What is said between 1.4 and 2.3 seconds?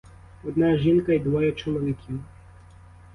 чоловіків.